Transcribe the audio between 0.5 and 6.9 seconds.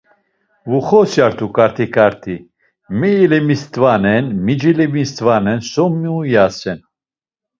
Vuxosyartu ǩartiǩart̆i, mi elemistvanen mi celemistvanen so mu iyasen.